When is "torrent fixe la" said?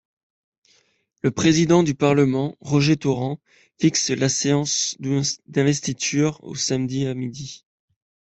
2.97-4.29